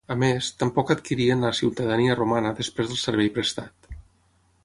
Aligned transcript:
A 0.13 0.15
més, 0.21 0.45
tampoc 0.61 0.93
adquirien 0.93 1.45
la 1.47 1.51
ciutadania 1.57 2.17
romana 2.21 2.55
després 2.63 2.89
del 2.93 3.01
servei 3.05 3.33
prestat. 3.39 3.93